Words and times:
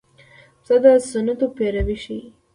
پسه 0.61 0.75
د 0.83 0.85
سنتو 1.09 1.45
پیروي 1.57 1.97
ښيي. 2.03 2.23